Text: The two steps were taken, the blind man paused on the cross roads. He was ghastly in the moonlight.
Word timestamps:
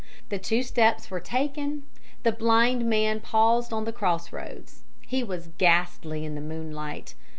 The 0.29 0.39
two 0.39 0.63
steps 0.63 1.11
were 1.11 1.19
taken, 1.19 1.83
the 2.23 2.31
blind 2.31 2.89
man 2.89 3.19
paused 3.19 3.71
on 3.71 3.85
the 3.85 3.93
cross 3.93 4.33
roads. 4.33 4.81
He 5.05 5.23
was 5.23 5.49
ghastly 5.59 6.25
in 6.25 6.33
the 6.33 6.41
moonlight. 6.41 7.13